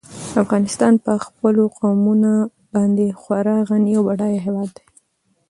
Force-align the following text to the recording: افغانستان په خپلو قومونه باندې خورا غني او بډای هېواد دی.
افغانستان 0.43 0.93
په 1.05 1.13
خپلو 1.25 1.63
قومونه 1.79 2.31
باندې 2.73 3.05
خورا 3.19 3.57
غني 3.69 3.93
او 3.97 4.03
بډای 4.07 4.35
هېواد 4.45 4.69
دی. 4.77 4.85